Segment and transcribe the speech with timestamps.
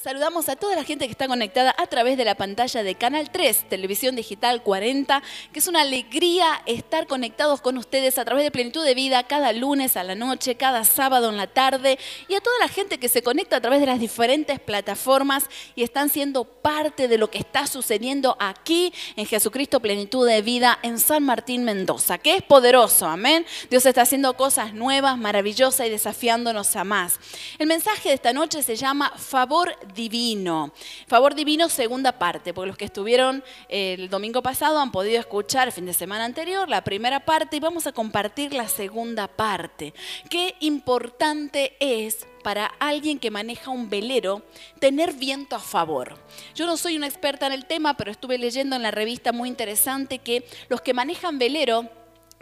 [0.00, 3.30] saludamos a toda la gente que está conectada a través de la pantalla de Canal
[3.30, 5.22] 3, Televisión Digital 40,
[5.52, 9.52] que es una alegría estar conectados con ustedes a través de Plenitud de Vida cada
[9.52, 13.10] lunes a la noche, cada sábado en la tarde, y a toda la gente que
[13.10, 15.44] se conecta a través de las diferentes plataformas
[15.74, 20.78] y están siendo parte de lo que está sucediendo aquí en Jesucristo Plenitud de Vida
[20.82, 23.44] en San Martín Mendoza, que es poderoso, amén.
[23.68, 27.20] Dios está haciendo cosas nuevas, maravillosas y desafiándonos a más.
[27.58, 30.72] El mensaje de esta noche se llama Favor divino.
[31.06, 35.68] Favor divino, segunda parte, porque los que estuvieron eh, el domingo pasado han podido escuchar
[35.68, 39.94] el fin de semana anterior la primera parte y vamos a compartir la segunda parte.
[40.28, 44.42] Qué importante es para alguien que maneja un velero
[44.78, 46.18] tener viento a favor.
[46.54, 49.48] Yo no soy una experta en el tema, pero estuve leyendo en la revista muy
[49.48, 51.88] interesante que los que manejan velero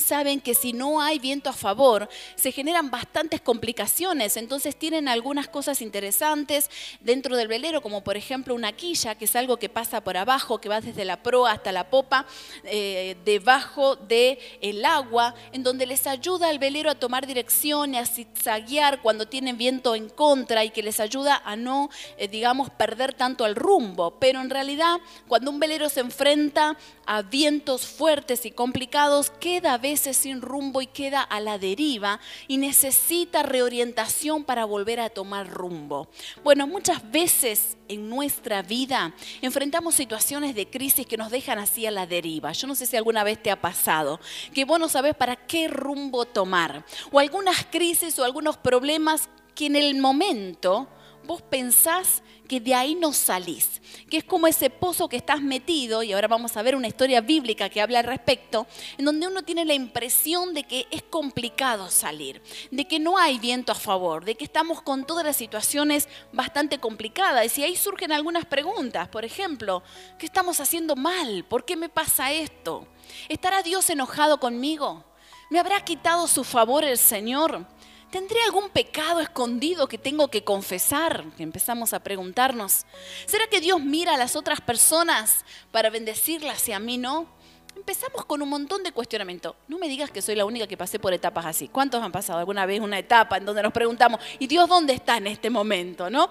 [0.01, 4.37] saben que si no hay viento a favor, se generan bastantes complicaciones.
[4.37, 9.37] Entonces tienen algunas cosas interesantes dentro del velero, como por ejemplo una quilla, que es
[9.37, 12.27] algo que pasa por abajo, que va desde la proa hasta la popa,
[12.65, 17.99] eh, debajo del el agua, en donde les ayuda al velero a tomar dirección y
[17.99, 22.71] a zigzaguear cuando tienen viento en contra y que les ayuda a no, eh, digamos,
[22.71, 24.19] perder tanto el rumbo.
[24.19, 30.43] Pero en realidad, cuando un velero se enfrenta a vientos fuertes y complicados, queda sin
[30.43, 36.09] rumbo y queda a la deriva y necesita reorientación para volver a tomar rumbo.
[36.45, 41.91] Bueno, muchas veces en nuestra vida enfrentamos situaciones de crisis que nos dejan así a
[41.91, 42.52] la deriva.
[42.52, 44.21] Yo no sé si alguna vez te ha pasado
[44.55, 46.85] que vos no sabes para qué rumbo tomar.
[47.11, 50.88] O algunas crisis o algunos problemas que en el momento
[51.24, 56.02] vos pensás que de ahí no salís, que es como ese pozo que estás metido,
[56.02, 58.66] y ahora vamos a ver una historia bíblica que habla al respecto,
[58.99, 63.38] en donde uno tiene la impresión de que es complicado salir, de que no hay
[63.38, 67.56] viento a favor, de que estamos con todas las situaciones bastante complicadas.
[67.56, 69.84] Y ahí surgen algunas preguntas, por ejemplo,
[70.19, 71.44] ¿qué estamos haciendo mal?
[71.44, 72.88] ¿Por qué me pasa esto?
[73.28, 75.05] ¿Estará Dios enojado conmigo?
[75.50, 77.66] ¿Me habrá quitado su favor el Señor?
[78.10, 81.25] ¿Tendré algún pecado escondido que tengo que confesar?
[81.37, 82.84] Que empezamos a preguntarnos.
[83.26, 87.28] ¿Será que Dios mira a las otras personas para bendecirlas y a mí no?
[87.76, 89.54] Empezamos con un montón de cuestionamiento.
[89.69, 91.69] No me digas que soy la única que pasé por etapas así.
[91.69, 95.16] ¿Cuántos han pasado alguna vez una etapa en donde nos preguntamos, ¿y Dios dónde está
[95.16, 96.10] en este momento?
[96.10, 96.28] ¿No?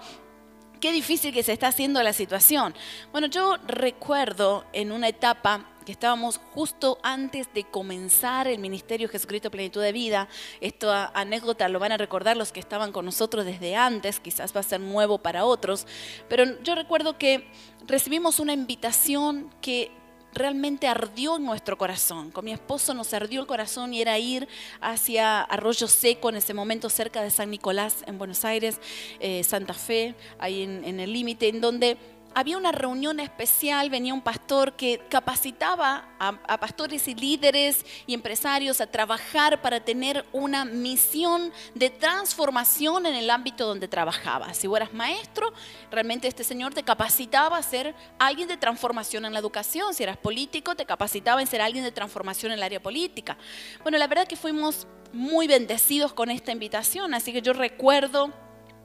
[0.80, 2.74] Qué difícil que se está haciendo la situación.
[3.10, 9.82] Bueno, yo recuerdo en una etapa estábamos justo antes de comenzar el Ministerio Jesucristo Plenitud
[9.82, 10.28] de Vida.
[10.60, 14.60] Esta anécdota lo van a recordar los que estaban con nosotros desde antes, quizás va
[14.60, 15.86] a ser nuevo para otros,
[16.28, 17.48] pero yo recuerdo que
[17.86, 19.90] recibimos una invitación que
[20.32, 22.30] realmente ardió en nuestro corazón.
[22.30, 24.48] Con mi esposo nos ardió el corazón y era ir
[24.80, 28.80] hacia Arroyo Seco en ese momento cerca de San Nicolás en Buenos Aires,
[29.18, 31.96] eh, Santa Fe, ahí en el límite, en donde
[32.34, 38.80] había una reunión especial, venía un pastor que capacitaba a, pastores y líderes y empresarios
[38.80, 44.54] a trabajar para tener una misión de transformación en el ámbito donde trabajaba.
[44.54, 45.52] Si eras maestro,
[45.90, 49.94] realmente este señor te capacitaba a ser alguien de transformación en la educación.
[49.94, 53.36] Si eras político, te capacitaba en ser alguien de transformación en el área política.
[53.82, 58.32] Bueno, la verdad que fuimos muy bendecidos con esta invitación, así que yo recuerdo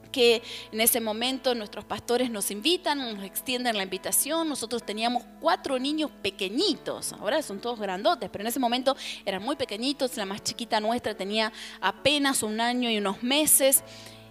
[0.08, 4.48] que en ese momento nuestros pastores nos invitan, nos extienden la invitación.
[4.48, 9.56] Nosotros teníamos cuatro niños pequeñitos, ahora son todos grandotes, pero en ese momento eran muy
[9.56, 10.16] pequeñitos.
[10.16, 13.82] La más chiquita nuestra tenía apenas un año y unos meses.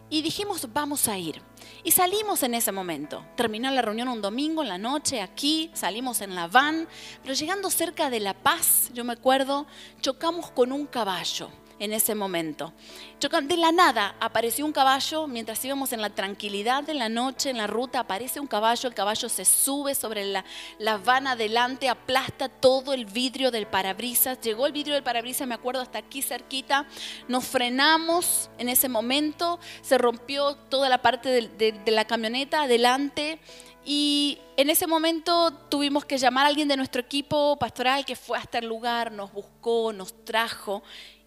[0.08, 1.42] Y dijimos, vamos a ir.
[1.84, 3.26] Y salimos en ese momento.
[3.36, 6.88] Terminó la reunión un domingo en la noche, aquí, salimos en la van,
[7.24, 9.66] pero llegando cerca de La Paz, yo me acuerdo,
[10.02, 11.50] chocamos con un caballo
[11.80, 12.74] en ese momento.
[13.20, 17.58] De la nada apareció un caballo, mientras íbamos en la tranquilidad de la noche, en
[17.58, 20.46] la ruta, aparece un caballo, el caballo se sube sobre la,
[20.78, 25.56] la van adelante, aplasta todo el vidrio del parabrisas, llegó el vidrio del parabrisas, me
[25.56, 26.86] acuerdo, hasta aquí cerquita,
[27.28, 33.40] nos frenamos en ese momento, se rompió toda la parte de, de la camioneta adelante
[33.88, 38.38] y en ese momento tuvimos que llamar a alguien de nuestro equipo pastoral que fue
[38.38, 40.82] hasta el lugar, nos buscó, nos trajo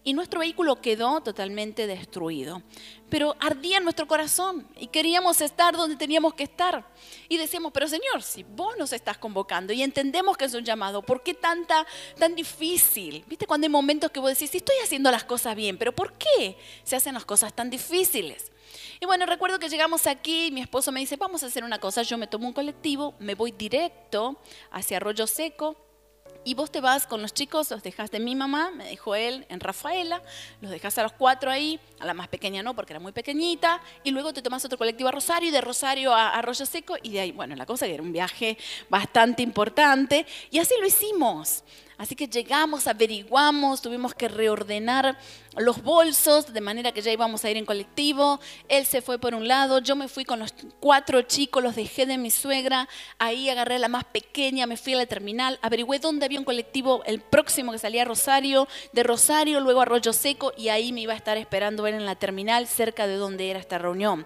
[0.09, 2.63] y nuestro vehículo quedó totalmente destruido.
[3.11, 6.83] Pero ardía en nuestro corazón y queríamos estar donde teníamos que estar.
[7.27, 11.03] Y decíamos, pero Señor, si vos nos estás convocando y entendemos que es un llamado,
[11.03, 11.85] ¿por qué tanta,
[12.17, 13.23] tan difícil?
[13.27, 16.13] ¿Viste cuando hay momentos que vos decís, sí, estoy haciendo las cosas bien, pero ¿por
[16.13, 18.51] qué se hacen las cosas tan difíciles?
[18.99, 21.77] Y bueno, recuerdo que llegamos aquí y mi esposo me dice, vamos a hacer una
[21.77, 24.41] cosa, yo me tomo un colectivo, me voy directo
[24.71, 25.77] hacia Arroyo Seco,
[26.43, 29.45] y vos te vas con los chicos, los dejas de mi mamá, me dijo él,
[29.49, 30.21] en Rafaela,
[30.61, 33.81] los dejas a los cuatro ahí, a la más pequeña no, porque era muy pequeñita,
[34.03, 37.11] y luego te tomas otro colectivo a Rosario y de Rosario a Arroyo Seco, y
[37.11, 38.57] de ahí, bueno, la cosa que era un viaje
[38.89, 41.63] bastante importante, y así lo hicimos.
[41.99, 45.17] Así que llegamos, averiguamos, tuvimos que reordenar
[45.57, 48.39] los bolsos de manera que ya íbamos a ir en colectivo.
[48.69, 52.05] Él se fue por un lado, yo me fui con los cuatro chicos, los dejé
[52.05, 52.87] de mi suegra.
[53.17, 57.03] Ahí agarré la más pequeña, me fui a la terminal, averigüé dónde había un colectivo,
[57.05, 61.01] el próximo que salía a Rosario, de Rosario luego a Arroyo Seco y ahí me
[61.01, 64.25] iba a estar esperando él en la terminal cerca de donde era esta reunión.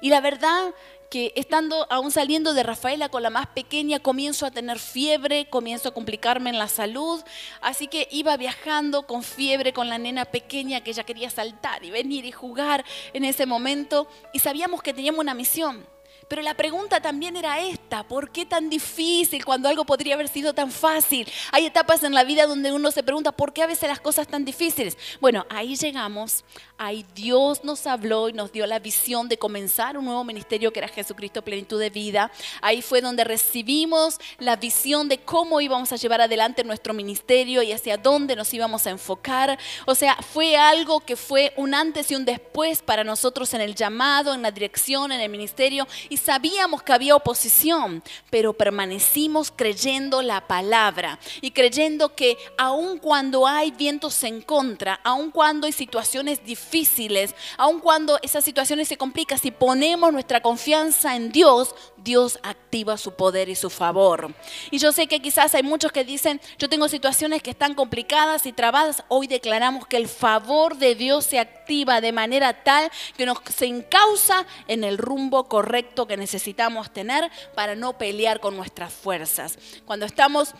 [0.00, 0.74] Y la verdad
[1.12, 5.90] que estando aún saliendo de Rafaela con la más pequeña, comienzo a tener fiebre, comienzo
[5.90, 7.22] a complicarme en la salud,
[7.60, 11.90] así que iba viajando con fiebre con la nena pequeña que ella quería saltar y
[11.90, 12.82] venir y jugar
[13.12, 15.86] en ese momento y sabíamos que teníamos una misión.
[16.32, 20.54] Pero la pregunta también era esta, ¿por qué tan difícil cuando algo podría haber sido
[20.54, 21.30] tan fácil?
[21.50, 24.26] Hay etapas en la vida donde uno se pregunta, ¿por qué a veces las cosas
[24.26, 24.96] tan difíciles?
[25.20, 26.46] Bueno, ahí llegamos,
[26.78, 30.78] ahí Dios nos habló y nos dio la visión de comenzar un nuevo ministerio que
[30.78, 32.32] era Jesucristo Plenitud de Vida.
[32.62, 37.72] Ahí fue donde recibimos la visión de cómo íbamos a llevar adelante nuestro ministerio y
[37.72, 39.58] hacia dónde nos íbamos a enfocar.
[39.84, 43.74] O sea, fue algo que fue un antes y un después para nosotros en el
[43.74, 45.86] llamado, en la dirección, en el ministerio
[46.22, 53.70] sabíamos que había oposición, pero permanecimos creyendo la palabra y creyendo que aun cuando hay
[53.70, 59.50] vientos en contra, aun cuando hay situaciones difíciles, aun cuando esas situaciones se complican, si
[59.50, 64.34] ponemos nuestra confianza en Dios, Dios activa su poder y su favor.
[64.70, 68.46] Y yo sé que quizás hay muchos que dicen, yo tengo situaciones que están complicadas
[68.46, 69.04] y trabadas.
[69.08, 73.66] Hoy declaramos que el favor de Dios se activa de manera tal que nos se
[73.66, 79.58] encausa en el rumbo correcto que necesitamos tener para no pelear con nuestras fuerzas.
[79.86, 80.54] Cuando estamos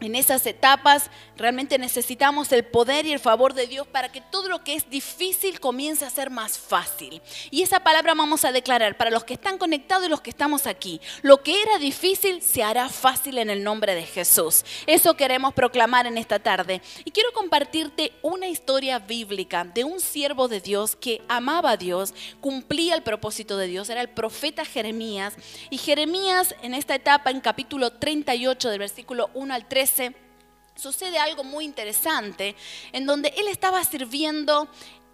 [0.00, 4.48] en esas etapas realmente necesitamos el poder y el favor de Dios para que todo
[4.48, 7.20] lo que es difícil comience a ser más fácil.
[7.50, 10.66] Y esa palabra vamos a declarar para los que están conectados y los que estamos
[10.66, 11.00] aquí.
[11.22, 14.64] Lo que era difícil se hará fácil en el nombre de Jesús.
[14.86, 16.82] Eso queremos proclamar en esta tarde.
[17.04, 22.14] Y quiero compartirte una historia bíblica de un siervo de Dios que amaba a Dios,
[22.40, 25.34] cumplía el propósito de Dios, era el profeta Jeremías.
[25.70, 29.85] Y Jeremías en esta etapa, en capítulo 38 del versículo 1 al 3,
[30.74, 32.54] sucede algo muy interesante
[32.92, 34.68] en donde él estaba sirviendo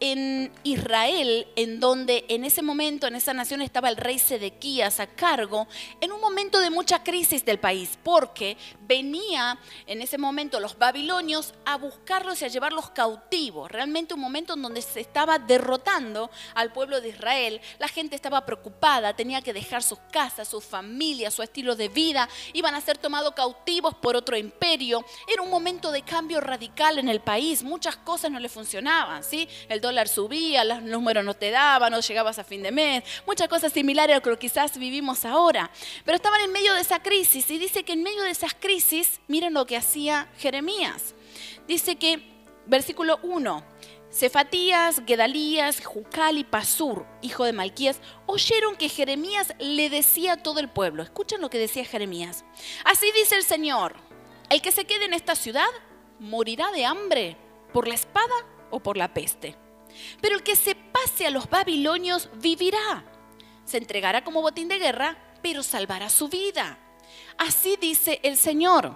[0.04, 5.06] en Israel, en donde en ese momento, en esa nación estaba el rey Sedequías a
[5.06, 5.68] cargo,
[6.00, 9.56] en un momento de mucha crisis del país, porque venía
[9.86, 13.70] en ese momento los babilonios a buscarlos y a llevarlos cautivos.
[13.70, 17.60] Realmente un momento en donde se estaba derrotando al pueblo de Israel.
[17.78, 22.28] La gente estaba preocupada, tenía que dejar sus casas, su familia, su estilo de vida,
[22.54, 25.04] iban a ser tomados cautivos por otro imperio.
[25.32, 29.48] Era un momento de cambio radical en el país, muchas cosas no le funcionaban, ¿sí?
[30.08, 34.16] Subía, los números no te daban, no llegabas a fin de mes, muchas cosas similares
[34.16, 35.70] a lo que quizás vivimos ahora.
[36.04, 39.20] Pero estaban en medio de esa crisis y dice que en medio de esas crisis,
[39.28, 41.14] miren lo que hacía Jeremías.
[41.66, 42.22] Dice que,
[42.66, 43.64] versículo 1,
[44.12, 50.60] Cefatías, Gedalías, Jucal y Pasur, hijo de Malquías, oyeron que Jeremías le decía a todo
[50.60, 51.02] el pueblo.
[51.02, 52.44] Escuchen lo que decía Jeremías.
[52.84, 53.96] Así dice el Señor,
[54.50, 55.68] el que se quede en esta ciudad
[56.18, 57.38] morirá de hambre
[57.72, 58.34] por la espada
[58.70, 59.56] o por la peste.
[60.20, 63.04] Pero el que se pase a los babilonios vivirá.
[63.64, 66.78] Se entregará como botín de guerra, pero salvará su vida.
[67.38, 68.94] Así dice el Señor.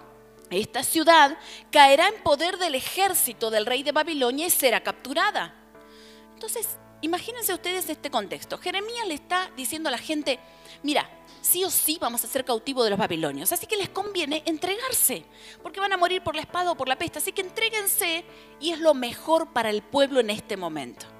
[0.50, 1.36] Esta ciudad
[1.72, 5.54] caerá en poder del ejército del rey de Babilonia y será capturada.
[6.34, 8.58] Entonces, imagínense ustedes este contexto.
[8.58, 10.38] Jeremías le está diciendo a la gente,
[10.82, 11.10] mira,
[11.46, 13.52] sí o sí vamos a ser cautivos de los babilonios.
[13.52, 15.24] Así que les conviene entregarse,
[15.62, 17.18] porque van a morir por la espada o por la peste.
[17.18, 18.24] Así que entréguense
[18.60, 21.15] y es lo mejor para el pueblo en este momento.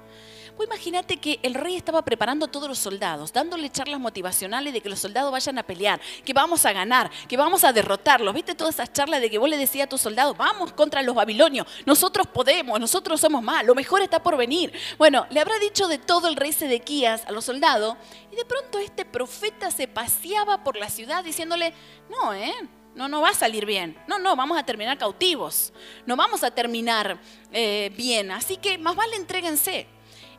[0.57, 4.81] Pues imagínate que el rey estaba preparando a todos los soldados, dándole charlas motivacionales de
[4.81, 8.33] que los soldados vayan a pelear, que vamos a ganar, que vamos a derrotarlos.
[8.33, 11.13] ¿Viste todas esas charlas de que vos le decías a tus soldados, vamos contra los
[11.13, 14.73] babilonios, nosotros podemos, nosotros somos más, lo mejor está por venir?
[14.97, 17.95] Bueno, le habrá dicho de todo el rey Sedequías a los soldados
[18.31, 21.71] y de pronto este profeta se paseaba por la ciudad diciéndole,
[22.09, 22.55] no, ¿eh?
[22.95, 23.95] No, no va a salir bien.
[24.07, 25.71] No, no, vamos a terminar cautivos.
[26.07, 27.19] No vamos a terminar
[27.51, 28.31] eh, bien.
[28.31, 29.87] Así que más vale entréguense.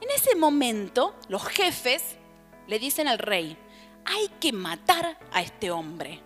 [0.00, 2.16] En ese momento, los jefes
[2.66, 3.56] le dicen al rey,
[4.04, 6.22] hay que matar a este hombre.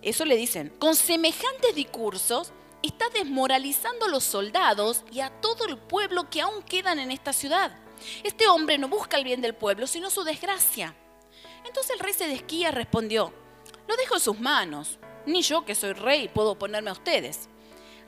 [0.00, 5.76] Eso le dicen, con semejantes discursos está desmoralizando a los soldados y a todo el
[5.76, 7.76] pueblo que aún quedan en esta ciudad.
[8.22, 10.94] Este hombre no busca el bien del pueblo, sino su desgracia.
[11.66, 13.32] Entonces el rey Sedesquía respondió,
[13.86, 17.48] lo dejo en sus manos, ni yo que soy rey puedo oponerme a ustedes.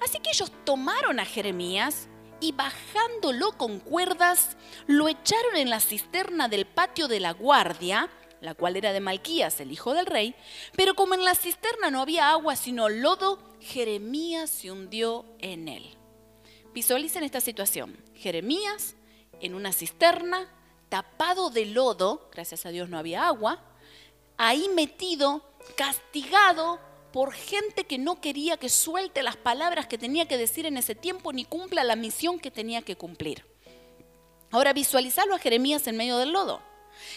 [0.03, 2.09] Así que ellos tomaron a Jeremías
[2.41, 4.57] y bajándolo con cuerdas,
[4.87, 9.61] lo echaron en la cisterna del patio de la guardia, la cual era de Malquías,
[9.61, 10.35] el hijo del rey,
[10.77, 15.97] pero como en la cisterna no había agua sino lodo, Jeremías se hundió en él.
[16.73, 17.97] Visualicen esta situación.
[18.15, 18.95] Jeremías
[19.41, 20.49] en una cisterna,
[20.89, 23.63] tapado de lodo, gracias a Dios no había agua,
[24.37, 25.43] ahí metido,
[25.77, 26.79] castigado
[27.13, 30.95] por gente que no quería que suelte las palabras que tenía que decir en ese
[30.95, 33.45] tiempo ni cumpla la misión que tenía que cumplir.
[34.51, 36.61] Ahora visualizarlo a Jeremías en medio del lodo.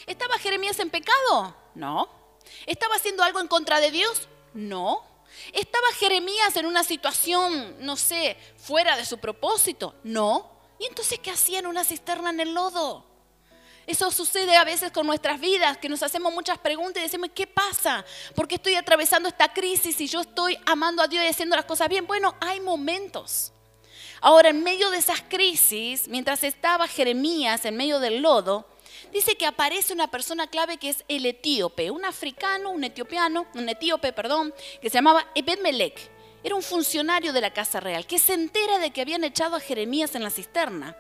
[0.06, 1.56] ¿Estaba Jeremías en pecado?
[1.76, 2.08] No.
[2.66, 4.28] ¿Estaba haciendo algo en contra de Dios?
[4.54, 5.04] No.
[5.52, 9.96] ¿Estaba Jeremías en una situación, no sé, fuera de su propósito?
[10.04, 10.52] No.
[10.80, 13.06] ¿Y entonces qué hacía en una cisterna en el lodo?
[13.86, 17.48] Eso sucede a veces con nuestras vidas, que nos hacemos muchas preguntas y decimos, ¿qué
[17.48, 18.06] pasa?
[18.34, 21.66] ¿Por qué estoy atravesando esta crisis y yo estoy amando a Dios y haciendo las
[21.66, 22.08] cosas bien?
[22.08, 23.52] Bueno, hay momentos.
[24.22, 28.66] Ahora, en medio de esas crisis, mientras estaba Jeremías en medio del lodo,
[29.12, 33.68] dice que aparece una persona clave que es el etíope, un africano, un etiopiano, un
[33.68, 36.10] etíope, perdón, que se llamaba Ebed Melech.
[36.42, 39.60] Era un funcionario de la casa real que se entera de que habían echado a
[39.60, 40.96] Jeremías en la cisterna.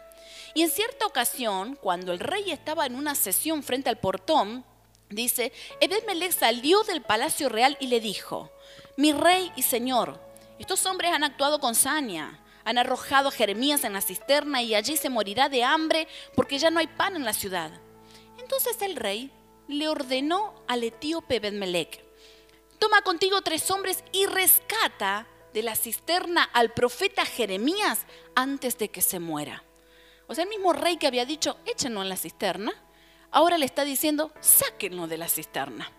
[0.53, 4.63] Y en cierta ocasión, cuando el rey estaba en una sesión frente al portón,
[5.09, 8.51] dice, Ebed-Melech salió del palacio real y le dijo,
[8.95, 10.19] mi rey y señor,
[10.59, 14.95] estos hombres han actuado con saña, han arrojado a Jeremías en la cisterna y allí
[14.95, 17.71] se morirá de hambre porque ya no hay pan en la ciudad.
[18.39, 19.31] Entonces el rey
[19.67, 22.03] le ordenó al etíope Ebed-Melech,
[22.77, 28.01] toma contigo tres hombres y rescata de la cisterna al profeta Jeremías
[28.35, 29.63] antes de que se muera.
[30.37, 32.73] El mismo rey que había dicho, échenlo en la cisterna,
[33.31, 35.91] ahora le está diciendo, sáquenlo de la cisterna.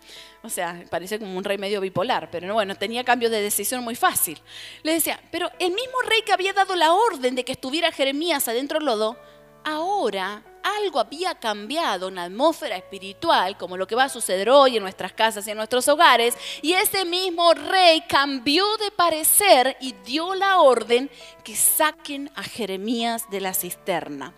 [0.42, 3.94] O sea, parece como un rey medio bipolar, pero bueno, tenía cambio de decisión muy
[3.94, 4.40] fácil.
[4.82, 8.46] Le decía, pero el mismo rey que había dado la orden de que estuviera Jeremías
[8.48, 9.18] adentro del lodo,
[9.64, 14.76] ahora algo había cambiado en la atmósfera espiritual, como lo que va a suceder hoy
[14.76, 19.92] en nuestras casas y en nuestros hogares, y ese mismo rey cambió de parecer y
[20.04, 21.10] dio la orden
[21.44, 24.32] que saquen a Jeremías de la cisterna.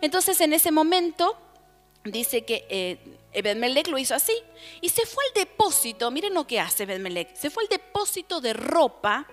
[0.00, 1.36] Entonces en ese momento
[2.04, 4.34] dice que eh, Ebedmelech lo hizo así
[4.80, 8.52] y se fue al depósito, miren lo que hace Ebedmelech, se fue al depósito de
[8.52, 9.26] ropa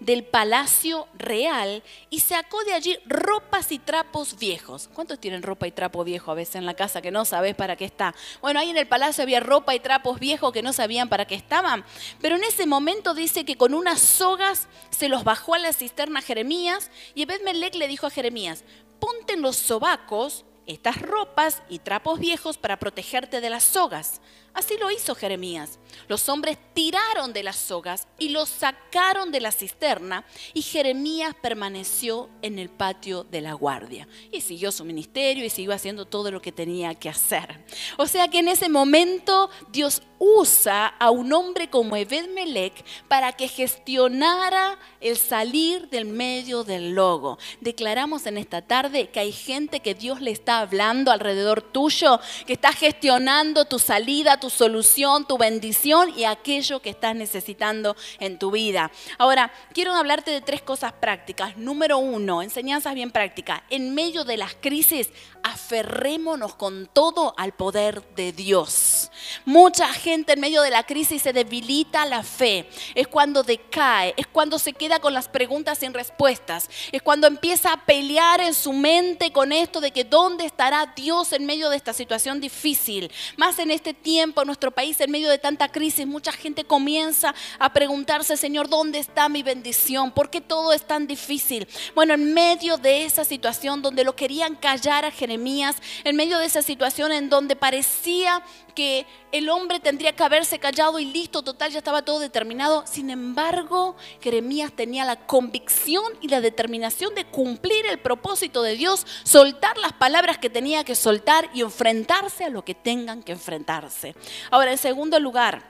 [0.00, 4.88] del palacio real y sacó de allí ropas y trapos viejos.
[4.94, 7.76] ¿Cuántos tienen ropa y trapo viejo a veces en la casa que no sabes para
[7.76, 8.14] qué está?
[8.40, 11.34] Bueno, ahí en el palacio había ropa y trapos viejos que no sabían para qué
[11.34, 11.84] estaban,
[12.20, 16.22] pero en ese momento dice que con unas sogas se los bajó a la cisterna
[16.22, 18.64] Jeremías y Ebed-Melech le dijo a Jeremías,
[18.98, 24.20] ponte en los sobacos estas ropas y trapos viejos para protegerte de las sogas.
[24.54, 25.78] Así lo hizo Jeremías.
[26.08, 30.24] Los hombres tiraron de las sogas y los sacaron de la cisterna
[30.54, 35.72] y Jeremías permaneció en el patio de la guardia y siguió su ministerio y siguió
[35.72, 37.64] haciendo todo lo que tenía que hacer.
[37.96, 43.32] O sea que en ese momento Dios usa a un hombre como Ebed Melech para
[43.32, 47.38] que gestionara el salir del medio del logo.
[47.60, 52.54] Declaramos en esta tarde que hay gente que Dios le está hablando alrededor tuyo, que
[52.54, 58.50] está gestionando tu salida, tu solución, tu bendición y aquello que estás necesitando en tu
[58.50, 58.90] vida.
[59.18, 61.56] Ahora, quiero hablarte de tres cosas prácticas.
[61.56, 63.62] Número uno, enseñanzas bien prácticas.
[63.70, 65.10] En medio de las crisis,
[65.42, 69.10] aferrémonos con todo al poder de Dios.
[69.44, 72.68] Mucha gente en medio de la crisis se debilita la fe.
[72.94, 76.68] Es cuando decae, es cuando se queda con las preguntas sin respuestas.
[76.92, 81.32] Es cuando empieza a pelear en su mente con esto de que dónde estará Dios
[81.32, 83.10] en medio de esta situación difícil.
[83.36, 87.34] Más en este tiempo, en nuestro país, en medio de tanta crisis, mucha gente comienza
[87.58, 90.12] a preguntarse, Señor, ¿dónde está mi bendición?
[90.12, 91.66] ¿Por qué todo es tan difícil?
[91.94, 96.46] Bueno, en medio de esa situación donde lo querían callar a Jeremías, en medio de
[96.46, 98.42] esa situación en donde parecía
[98.74, 102.84] que el hombre tendría que haberse callado y listo, total, ya estaba todo determinado.
[102.86, 109.04] Sin embargo, Jeremías tenía la convicción y la determinación de cumplir el propósito de Dios,
[109.24, 114.14] soltar las palabras que tenía que soltar y enfrentarse a lo que tengan que enfrentarse.
[114.50, 115.62] Ahora, en segundo lugar,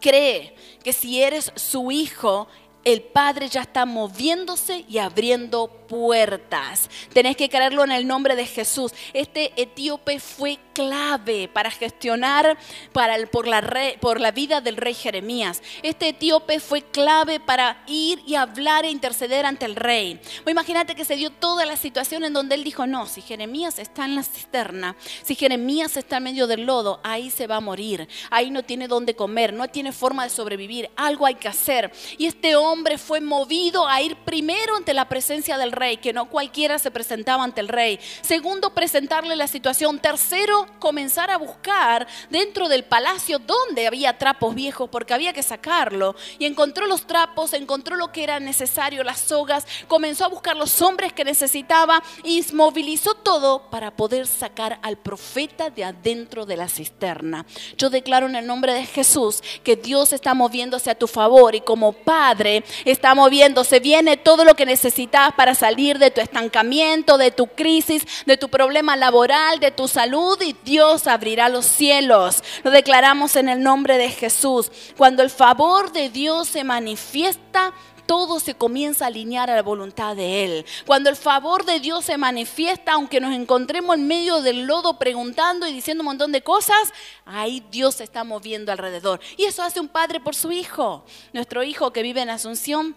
[0.00, 2.48] cree que si eres su hijo,
[2.84, 6.88] el Padre ya está moviéndose y abriendo puertas.
[7.12, 8.92] Tenés que creerlo en el nombre de Jesús.
[9.12, 12.56] Este etíope fue clave para gestionar
[12.92, 13.60] para por, la
[14.00, 15.62] por la vida del rey Jeremías.
[15.82, 20.20] Este etíope fue clave para ir y hablar e interceder ante el rey.
[20.46, 24.04] imagínate que se dio toda la situación en donde él dijo, no, si Jeremías está
[24.04, 28.08] en la cisterna, si Jeremías está en medio del lodo, ahí se va a morir.
[28.30, 30.88] Ahí no tiene dónde comer, no tiene forma de sobrevivir.
[30.96, 31.92] Algo hay que hacer.
[32.16, 36.12] Y este hombre hombre fue movido a ir primero ante la presencia del rey, que
[36.12, 37.98] no cualquiera se presentaba ante el rey.
[38.22, 39.98] Segundo, presentarle la situación.
[39.98, 46.14] Tercero, comenzar a buscar dentro del palacio donde había trapos viejos, porque había que sacarlo.
[46.38, 50.80] Y encontró los trapos, encontró lo que era necesario, las sogas, comenzó a buscar los
[50.82, 56.68] hombres que necesitaba y movilizó todo para poder sacar al profeta de adentro de la
[56.68, 57.46] cisterna.
[57.76, 61.60] Yo declaro en el nombre de Jesús que Dios está moviéndose a tu favor y
[61.60, 63.80] como Padre está moviéndose.
[63.80, 68.48] Viene todo lo que necesitas para salir de tu estancamiento, de tu crisis, de tu
[68.48, 72.42] problema laboral, de tu salud y Dios abrirá los cielos.
[72.62, 74.70] Lo declaramos en el nombre de Jesús.
[74.96, 77.72] Cuando el favor de Dios se manifiesta,
[78.10, 80.66] todo se comienza a alinear a la voluntad de Él.
[80.84, 85.68] Cuando el favor de Dios se manifiesta, aunque nos encontremos en medio del lodo preguntando
[85.68, 86.92] y diciendo un montón de cosas,
[87.24, 89.20] ahí Dios se está moviendo alrededor.
[89.36, 91.04] Y eso hace un padre por su hijo.
[91.32, 92.96] Nuestro hijo que vive en Asunción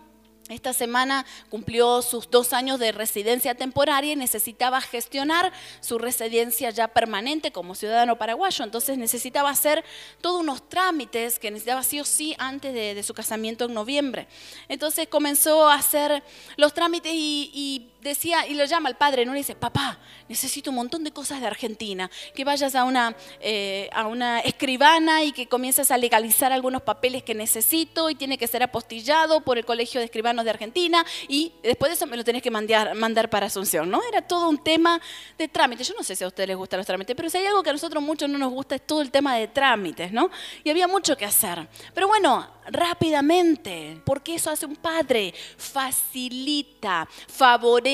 [0.49, 6.89] esta semana cumplió sus dos años de residencia temporaria y necesitaba gestionar su residencia ya
[6.89, 8.65] permanente como ciudadano paraguayo.
[8.65, 9.85] Entonces necesitaba hacer
[10.19, 14.27] todos unos trámites que necesitaba sí o sí antes de, su casamiento en noviembre.
[14.67, 16.23] Entonces comenzó a hacer
[16.57, 19.33] los trámites y, decía, y lo llama al padre, ¿no?
[19.33, 22.09] Le dice, papá, necesito un montón de cosas de Argentina.
[22.35, 27.23] Que vayas a una, eh, a una escribana y que comiences a legalizar algunos papeles
[27.23, 31.53] que necesito y tiene que ser apostillado por el Colegio de Escribanos de Argentina y
[31.63, 34.01] después de eso me lo tenés que mandar, mandar para Asunción, ¿no?
[34.07, 34.99] Era todo un tema
[35.37, 35.87] de trámites.
[35.87, 37.69] Yo no sé si a ustedes les gustan los trámites, pero si hay algo que
[37.69, 40.29] a nosotros mucho no nos gusta es todo el tema de trámites, ¿no?
[40.63, 41.67] Y había mucho que hacer.
[41.93, 47.92] Pero bueno, rápidamente, porque eso hace un padre, facilita, favorece,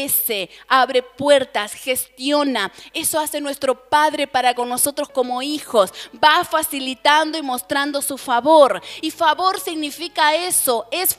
[0.67, 2.71] abre puertas, gestiona.
[2.93, 5.93] Eso hace nuestro padre para con nosotros como hijos.
[6.23, 8.81] Va facilitando y mostrando su favor.
[9.01, 11.15] Y favor significa eso, es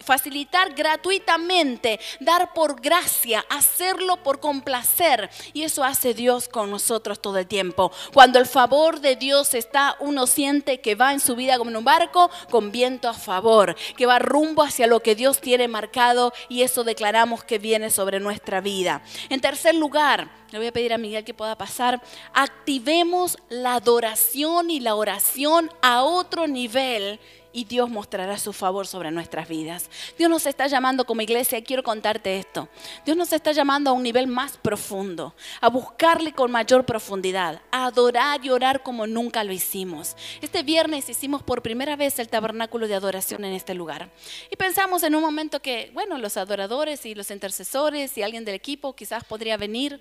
[0.00, 5.30] facilitar gratuitamente, dar por gracia, hacerlo por complacer.
[5.52, 7.92] Y eso hace Dios con nosotros todo el tiempo.
[8.12, 11.76] Cuando el favor de Dios está, uno siente que va en su vida como en
[11.76, 16.32] un barco, con bien a favor, que va rumbo hacia lo que Dios tiene marcado
[16.48, 19.02] y eso declaramos que viene sobre nuestra vida.
[19.28, 22.02] En tercer lugar, le voy a pedir a Miguel que pueda pasar,
[22.32, 27.20] activemos la adoración y la oración a otro nivel
[27.56, 29.88] y Dios mostrará su favor sobre nuestras vidas.
[30.18, 32.68] Dios nos está llamando como iglesia, quiero contarte esto.
[33.06, 37.86] Dios nos está llamando a un nivel más profundo, a buscarle con mayor profundidad, a
[37.86, 40.16] adorar y orar como nunca lo hicimos.
[40.42, 44.10] Este viernes hicimos por primera vez el tabernáculo de adoración en este lugar.
[44.50, 48.54] Y pensamos en un momento que, bueno, los adoradores y los intercesores y alguien del
[48.54, 49.98] equipo quizás podría venir.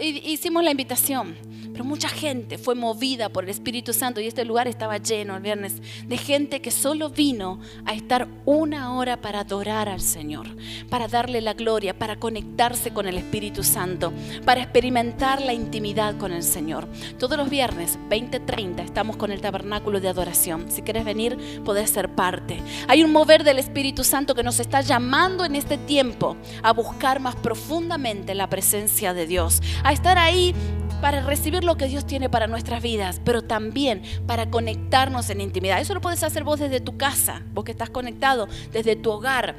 [0.00, 1.36] hicimos la invitación,
[1.70, 5.42] pero mucha gente fue movida por el Espíritu Santo y este lugar estaba lleno el
[5.42, 10.46] viernes de gente que solo vino a estar una hora para adorar al Señor,
[10.88, 14.14] para darle la gloria, para conectarse con el Espíritu Santo,
[14.46, 16.88] para experimentar la intimidad con el Señor.
[17.18, 20.70] Todos los viernes, 20:30, estamos con el tabernáculo de adoración.
[20.70, 22.62] Si quieres venir, podés ser parte.
[22.88, 27.20] Hay un mover del Espíritu Santo que nos está llamando en este tiempo a buscar
[27.20, 30.54] más profundamente la presencia de Dios, a estar ahí
[31.04, 35.78] para recibir lo que Dios tiene para nuestras vidas, pero también para conectarnos en intimidad.
[35.78, 39.56] Eso lo puedes hacer vos desde tu casa, vos que estás conectado, desde tu hogar.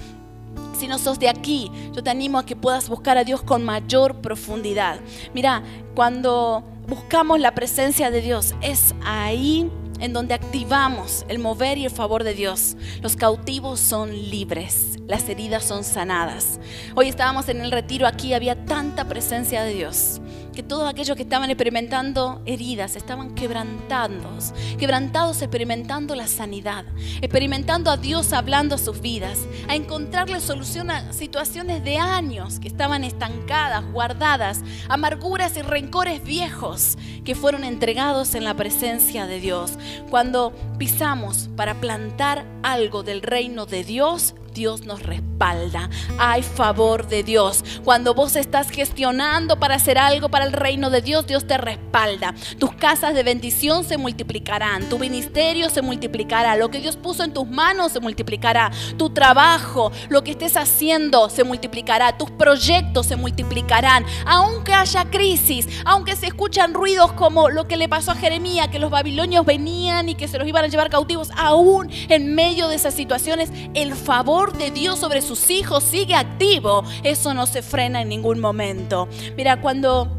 [0.77, 3.63] Si no sos de aquí, yo te animo a que puedas buscar a Dios con
[3.63, 4.99] mayor profundidad.
[5.33, 5.63] Mira,
[5.95, 9.69] cuando buscamos la presencia de Dios, es ahí
[10.05, 12.77] en donde activamos el mover y el favor de Dios.
[13.01, 16.59] Los cautivos son libres, las heridas son sanadas.
[16.95, 20.21] Hoy estábamos en el retiro aquí, había tanta presencia de Dios
[20.55, 26.85] que todos aquellos que estaban experimentando heridas estaban quebrantados, quebrantados experimentando la sanidad,
[27.21, 29.37] experimentando a Dios hablando a sus vidas,
[29.67, 36.97] a encontrarle solución a situaciones de años que estaban estancadas, guardadas, amarguras y rencores viejos
[37.25, 39.73] que fueron entregados en la presencia de Dios.
[40.09, 45.89] Cuando pisamos para plantar algo del reino de Dios, Dios nos respalda.
[46.17, 47.63] Hay favor de Dios.
[47.83, 52.33] Cuando vos estás gestionando para hacer algo para el reino de Dios, Dios te respalda.
[52.57, 54.87] Tus casas de bendición se multiplicarán.
[54.87, 56.55] Tu ministerio se multiplicará.
[56.55, 58.71] Lo que Dios puso en tus manos se multiplicará.
[58.97, 62.17] Tu trabajo, lo que estés haciendo se multiplicará.
[62.17, 64.05] Tus proyectos se multiplicarán.
[64.25, 68.79] Aunque haya crisis, aunque se escuchan ruidos como lo que le pasó a Jeremías, que
[68.79, 72.75] los babilonios venían y que se los iban a llevar cautivos, aún en medio de
[72.75, 76.83] esas situaciones, el favor de Dios sobre sus hijos sigue activo.
[77.03, 79.09] Eso no se frena en ningún momento.
[79.35, 80.09] Mira, cuando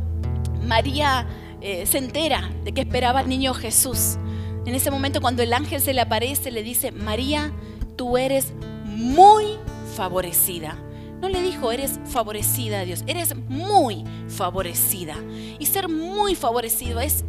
[0.62, 1.26] María
[1.62, 4.18] eh, se entera de que esperaba al niño Jesús,
[4.66, 7.52] en ese momento cuando el ángel se le aparece, le dice, María,
[7.96, 8.52] tú eres
[8.84, 9.58] muy
[9.96, 10.76] favorecida.
[11.20, 15.14] No le dijo, eres favorecida a Dios, eres muy favorecida.
[15.58, 17.24] Y ser muy favorecido es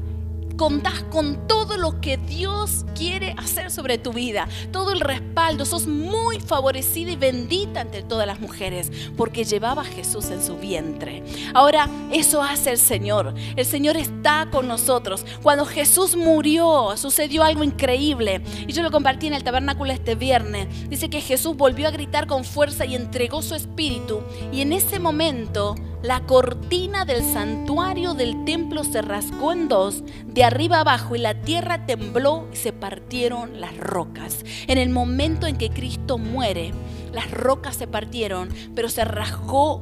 [0.57, 5.87] contás con todo lo que Dios quiere hacer sobre tu vida, todo el respaldo, sos
[5.87, 11.23] muy favorecida y bendita entre todas las mujeres, porque llevaba a Jesús en su vientre.
[11.53, 13.35] Ahora, eso hace el Señor.
[13.55, 15.25] El Señor está con nosotros.
[15.43, 18.41] Cuando Jesús murió, sucedió algo increíble.
[18.67, 20.67] Y yo lo compartí en el tabernáculo este viernes.
[20.89, 24.23] Dice que Jesús volvió a gritar con fuerza y entregó su espíritu.
[24.51, 25.75] Y en ese momento
[26.07, 31.41] la cortina del santuario del templo se rasgó en dos, de arriba abajo, y la
[31.41, 34.45] tierra tembló y se partieron las rocas.
[34.67, 36.71] En el momento en que Cristo muere,
[37.11, 39.81] las rocas se partieron, pero se rasgó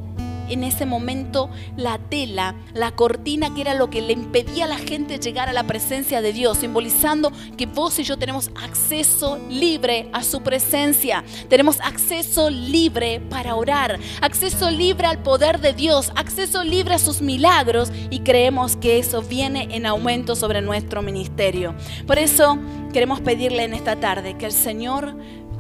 [0.50, 4.78] en ese momento la tela, la cortina que era lo que le impedía a la
[4.78, 10.10] gente llegar a la presencia de Dios, simbolizando que vos y yo tenemos acceso libre
[10.14, 16.64] a su presencia, tenemos acceso libre para orar, acceso libre al poder de Dios, acceso
[16.64, 21.76] libre a sus milagros y creemos que eso viene en aumento sobre nuestro ministerio.
[22.08, 22.58] Por eso
[22.94, 25.16] queremos pedirle en esta tarde que el Señor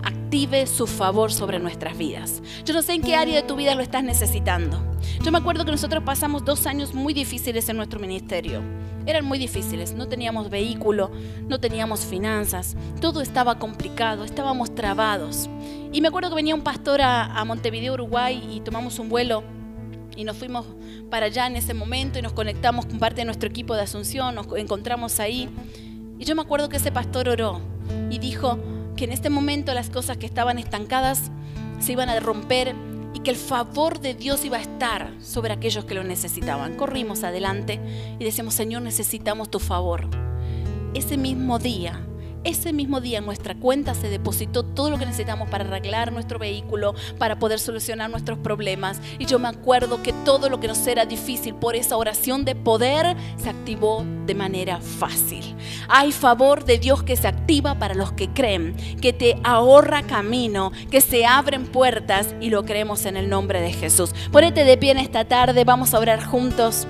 [0.05, 2.41] active su favor sobre nuestras vidas.
[2.63, 4.81] Yo no sé en qué área de tu vida lo estás necesitando.
[5.23, 8.61] Yo me acuerdo que nosotros pasamos dos años muy difíciles en nuestro ministerio.
[9.05, 11.11] Eran muy difíciles, no teníamos vehículo,
[11.47, 15.47] no teníamos finanzas, todo estaba complicado, estábamos trabados.
[15.91, 19.43] Y me acuerdo que venía un pastor a, Montevideo, Uruguay, y tomamos un vuelo
[20.17, 20.65] y nos fuimos
[21.09, 24.33] para allá en ese momento y nos conectamos con parte de nuestro equipo de Asunción,
[24.33, 25.49] nos encontramos ahí.
[26.17, 27.61] Y yo me acuerdo que ese pastor oró
[28.09, 28.57] y dijo,
[28.95, 31.31] que en este momento las cosas que estaban estancadas
[31.79, 32.75] se iban a romper
[33.13, 36.75] y que el favor de Dios iba a estar sobre aquellos que lo necesitaban.
[36.75, 37.79] Corrimos adelante
[38.19, 40.07] y decimos, Señor, necesitamos tu favor.
[40.93, 42.05] Ese mismo día
[42.45, 46.39] ese mismo día en nuestra cuenta se depositó todo lo que necesitamos para arreglar nuestro
[46.39, 49.01] vehículo, para poder solucionar nuestros problemas.
[49.19, 52.55] Y yo me acuerdo que todo lo que nos era difícil por esa oración de
[52.55, 55.55] poder se activó de manera fácil.
[55.89, 60.71] Hay favor de Dios que se activa para los que creen, que te ahorra camino,
[60.91, 64.11] que se abren puertas y lo creemos en el nombre de Jesús.
[64.31, 66.87] Ponete de pie en esta tarde, vamos a orar juntos.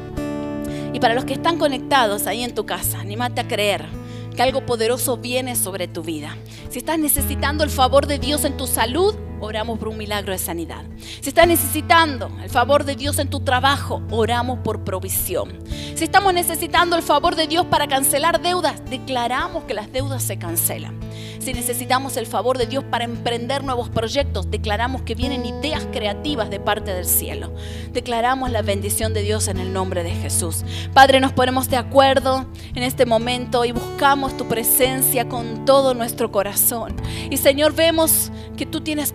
[0.91, 4.04] Y para los que están conectados ahí en tu casa, anímate a creer
[4.35, 6.37] que algo poderoso viene sobre tu vida.
[6.69, 10.37] Si estás necesitando el favor de Dios en tu salud, oramos por un milagro de
[10.37, 10.83] sanidad.
[11.21, 15.59] Si estás necesitando el favor de Dios en tu trabajo, oramos por provisión.
[15.95, 20.37] Si estamos necesitando el favor de Dios para cancelar deudas, declaramos que las deudas se
[20.37, 20.99] cancelan.
[21.39, 26.49] Si necesitamos el favor de Dios para emprender nuevos proyectos, declaramos que vienen ideas creativas
[26.49, 27.53] de parte del cielo.
[27.93, 30.65] Declaramos la bendición de Dios en el nombre de Jesús.
[30.93, 36.31] Padre, nos ponemos de acuerdo en este momento y buscamos tu presencia con todo nuestro
[36.31, 36.95] corazón.
[37.29, 39.11] Y Señor, vemos que tú tienes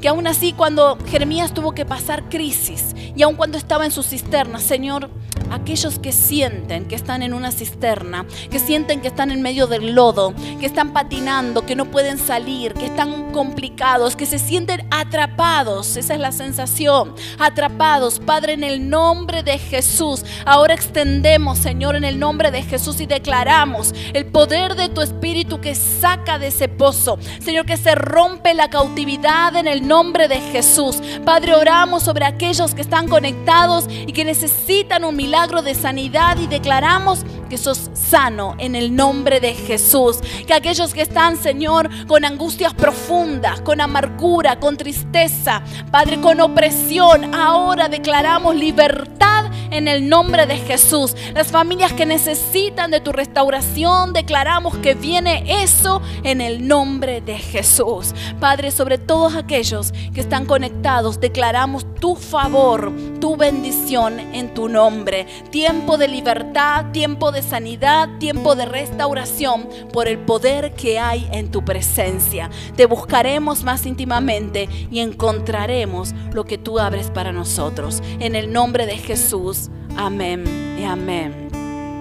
[0.00, 4.02] que aún así cuando Jeremías tuvo que pasar crisis y aún cuando estaba en su
[4.02, 5.10] cisterna, Señor,
[5.52, 9.94] aquellos que sienten que están en una cisterna, que sienten que están en medio del
[9.94, 15.96] lodo, que están patinando, que no pueden salir, que están complicados, que se sienten atrapados,
[15.96, 20.24] esa es la sensación, atrapados, Padre, en el nombre de Jesús.
[20.46, 25.60] Ahora extendemos, Señor, en el nombre de Jesús y declaramos el poder de tu Espíritu
[25.60, 30.40] que saca de ese pozo, Señor, que se rompe la cautividad en el nombre de
[30.40, 31.02] Jesús.
[31.24, 36.46] Padre, oramos sobre aquellos que están conectados y que necesitan un milagro de sanidad y
[36.46, 40.18] declaramos que sos sano en el nombre de Jesús.
[40.46, 47.34] Que aquellos que están, Señor, con angustias profundas, con amargura, con tristeza, Padre, con opresión,
[47.34, 51.16] ahora declaramos libertad en el nombre de Jesús.
[51.34, 57.38] Las familias que necesitan de tu restauración, declaramos que viene eso en el nombre de
[57.38, 58.14] Jesús.
[58.38, 65.28] Padre, sobre todos aquellos que están conectados, declaramos tu favor, tu bendición en tu nombre.
[65.50, 71.52] Tiempo de libertad, tiempo de sanidad, tiempo de restauración por el poder que hay en
[71.52, 72.50] tu presencia.
[72.74, 78.02] Te buscaremos más íntimamente y encontraremos lo que tú abres para nosotros.
[78.18, 79.70] En el nombre de Jesús.
[79.96, 80.42] Amén
[80.76, 81.48] y amén.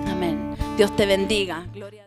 [0.08, 0.56] Amén.
[0.76, 1.68] Dios te bendiga.
[1.72, 2.01] Gloria.